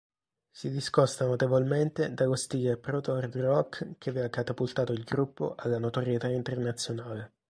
Si 0.51 0.71
discosta 0.71 1.25
notevolmente 1.27 2.11
dallo 2.11 2.33
stile 2.33 2.75
proto-hard-rock 2.75 3.99
che 3.99 4.09
aveva 4.09 4.29
catapultato 4.29 4.93
il 4.93 5.03
gruppo 5.03 5.53
alla 5.55 5.77
notorietà 5.77 6.27
internazionale. 6.27 7.33